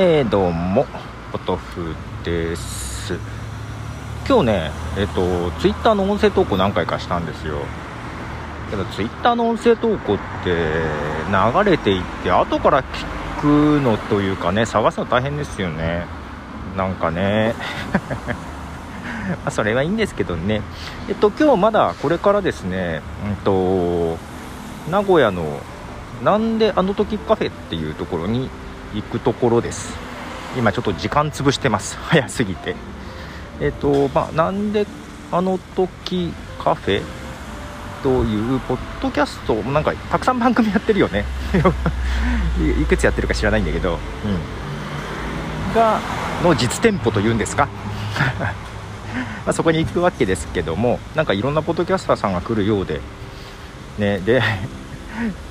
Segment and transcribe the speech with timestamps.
[0.00, 0.86] えー、どうも
[1.32, 3.18] ポトフです。
[4.28, 7.62] 今日ねえっ、とツイッターの音声投稿何回かしたんですよ。
[8.70, 16.06] けどツイッターの音声投稿って流れていって後から聞くのというかね探すの大変ですよね。
[16.76, 17.56] なんかね。
[19.44, 20.62] まそれはいいんですけどね。
[21.08, 24.16] えっと今日まだこれからですねうんと
[24.88, 25.58] 名古屋の
[26.22, 28.48] なんであの時カフェっていうところに
[28.94, 29.94] 行くところです。
[30.56, 31.96] 今ちょっと時間潰してます。
[32.08, 32.74] 早すぎて。
[33.60, 34.86] えっとまあなんで
[35.32, 37.02] あの時カフェ？
[38.02, 39.54] というポッドキャスト？
[39.56, 41.24] なんかたくさん番組やってるよね。
[42.80, 46.00] いくつやってるか知らないんだけど、うん、が
[46.42, 47.68] の実店舗というんですか？
[49.46, 53.00] まそこに行くわけですけどもなんかいろんなポッドキャスターさんが来るようで。
[53.98, 54.40] ねで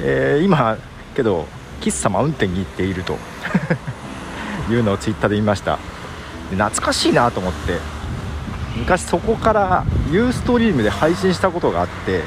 [0.00, 0.76] えー、今
[1.16, 1.46] けど
[1.80, 3.18] 喫茶マウンテンに行っていると
[4.70, 5.78] いうのをツイッターで見ました。
[6.50, 7.78] 懐かしいなと思って。
[8.76, 12.22] 昔そこからユーストリームで配信したことがあって、うん、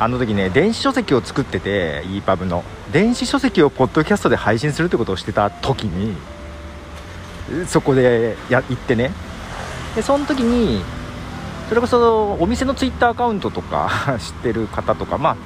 [0.00, 2.64] あの時ね電子書籍を作ってて EPUB の。
[2.92, 6.16] 電子書籍をポッドキャストで配信するってことをしてた時に
[7.66, 9.12] そこでや行ってね。
[9.94, 10.82] でその時に
[11.68, 15.36] それこそお店のツイッターアカウントとか 知ってる方とかまあ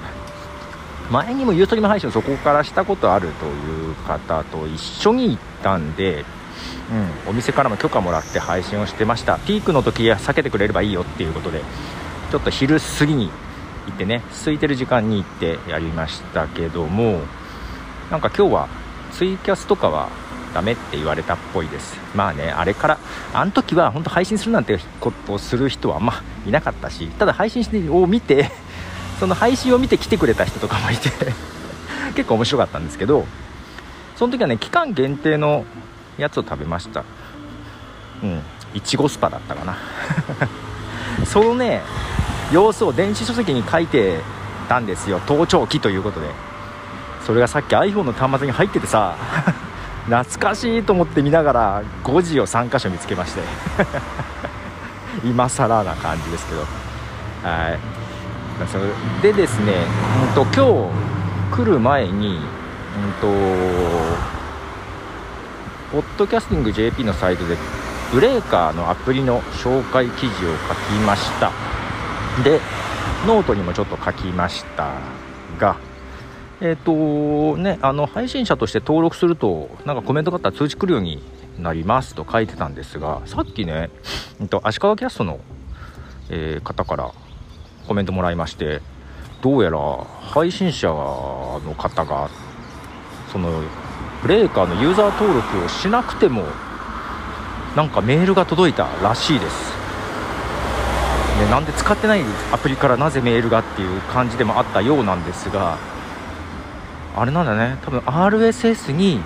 [1.13, 6.25] 前にもユーストリーム配信をそこからしたことあるという方と一緒に行ったんで、
[7.27, 9.39] うん、お店からも許可もらって配信をしてました。
[9.39, 11.61] ピークの時は避けてくれればいいよっていうことで
[12.31, 13.31] ちょっと昼過ぎに
[13.87, 17.21] 行ってね空いてる時間に行ってやりましたけども
[18.11, 18.69] なんか今日は
[19.13, 20.09] ツイキャスとかは
[20.55, 21.99] ダメって言われたっぽいです。
[22.15, 22.99] まあねあれから
[23.35, 28.51] あの時は本当配信するなんてことをする人はあんまいなかったしただ配信を見て
[29.23, 31.09] その配信を見て来てくれた人とかもいて
[32.17, 33.25] 結構面白かったんですけど
[34.17, 35.65] その時はね期間限定の
[36.19, 37.05] やつを食べました。
[38.25, 38.43] うん
[38.75, 39.77] いちごスパだったかな。
[41.25, 41.83] そのね
[42.51, 44.19] 様子を電子書籍に書いて
[44.69, 45.21] たんですよ。
[45.25, 46.27] 盗聴器ということで。
[47.25, 49.15] それがさっき iPhone の端末に入っててさ
[50.11, 53.43] 懐かしいと思って見ながら5時を3箇所見つけまして。
[55.23, 56.63] 今更な感じですけど。
[57.49, 58.02] はい。
[59.23, 59.73] でですね、
[60.29, 60.91] うんと、今
[61.51, 62.41] 日来る前に、うん
[63.21, 63.27] と、
[65.93, 67.57] ポッドキャスティング JP のサイトで
[68.13, 71.51] ブレーカーのアプリの紹介記事を書きました。
[72.43, 72.61] で
[73.27, 74.99] ノートにもちょっと書きました
[75.59, 75.77] が
[76.61, 81.23] えっ、ー、とねあの配信者として登録するとなんかコメントがあったら通知来るように
[81.59, 83.91] なりますと書いてたんですがさっきね、
[84.41, 85.41] えー、と足利キャストの、
[86.31, 87.13] えー、方から
[87.87, 88.81] コメントもらいまして
[89.43, 89.79] どうやら
[90.21, 92.31] 配信者の方が
[93.33, 93.63] その
[94.23, 96.45] Spreaker のユーザー登録をしなくても
[97.77, 99.73] なんかメールが届いたらしいです、
[101.41, 102.23] ね、なんで使ってない
[102.53, 105.79] アプリからなぜメールがっていう感じでもあったようなんですが
[107.15, 107.77] あれなんだね。
[107.85, 109.21] 多分 RSS に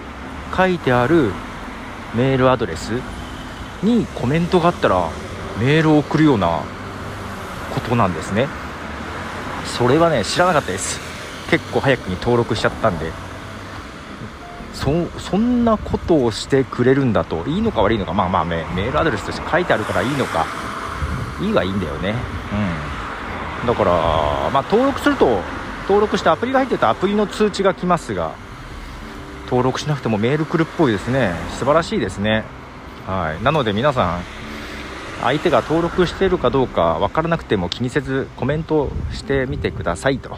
[0.57, 1.33] 書いてある
[2.15, 3.01] メールアドレス
[3.83, 5.09] にコメントがあったら
[5.61, 6.63] メールを送るような
[7.81, 8.49] ことなんですね。
[9.65, 11.01] それはね知らなかったです。
[11.51, 13.13] 結構早くに登録しちゃったんで。
[14.75, 17.45] そんなことをしてくれるんだと。
[17.47, 18.13] いいのか悪いのか。
[18.13, 20.47] まあまあメールアドレスとして書いてあるからいいのか。
[21.41, 22.15] いいはいいんだよね。
[23.63, 23.67] うん。
[23.67, 23.91] だから
[24.51, 25.41] まあ登録すると
[25.83, 28.33] 登録してアプリが入ってたアプリの通知が来ますが
[29.47, 31.33] 登録しなくてもメール来るっぽいですね。
[31.59, 32.45] 素晴らしいですね。
[33.07, 33.43] はい。
[33.43, 34.21] なので皆さん
[35.23, 40.37] 相手が登録しているかどうか分からなくても気にせずコメントしてみてくださいと。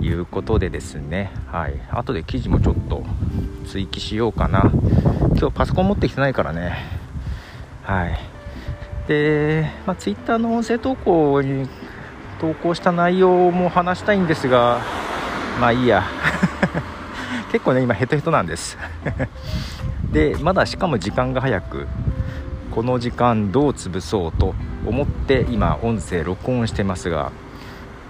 [0.00, 1.32] いうことでですね。
[1.50, 1.74] はい。
[1.90, 3.04] 後で記事もちょっと
[3.66, 4.70] 追記しようかな。
[5.36, 6.86] 今日パソコン持ってきてないからね。
[7.82, 8.18] はい。
[9.08, 11.68] で、まあ、Twitter の音声投稿に
[12.40, 14.82] 投稿した内容も話したいんですが
[15.60, 16.04] まあいいや。
[17.50, 18.78] 結構ね今ヘトヘトなんです。
[20.12, 21.86] でまだしかも時間が早く
[22.74, 24.54] この時間どう潰そうと
[24.86, 27.32] 思って今音声録音してますが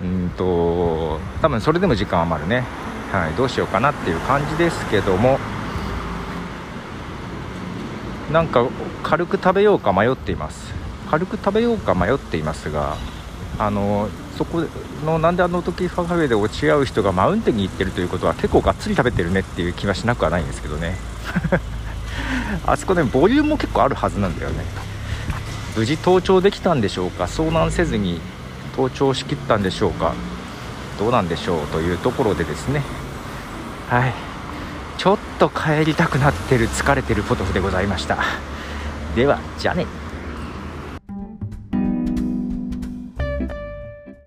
[0.02, 2.64] うんと多分それでも時間余るね、
[3.12, 5.38] はい、どうしようかなっていう感じですけども
[8.32, 8.66] なんか
[9.02, 10.74] 軽く食べようか迷っています。
[11.10, 12.96] 軽く食べようか迷っていますが
[13.58, 14.64] あのそこ
[15.04, 20.96] のなんであの時ファフェで落ち合う人がマウンテンに行ってるということは結構がっつり食べてるねっていう気はしなくはないんですけどね。
[22.66, 24.64] あそこねボリュームも結構あるはずなんだよね。
[25.76, 27.24] 無事登頂できたんでしょうか。
[27.24, 28.20] 遭難せずに
[28.72, 30.14] 登頂しきったんでしょうか。
[30.98, 32.82] どうなんでしょうというところでですね。
[33.88, 34.12] はい。
[34.96, 38.18] ちょっと帰りたくなってる疲れてるポトフでございました。
[39.14, 39.86] ではじゃあね。